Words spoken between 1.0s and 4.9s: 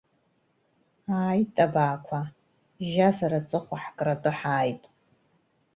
Ааит абаақәа, жьазар аҵыхәа ҳкратәы ҳааит!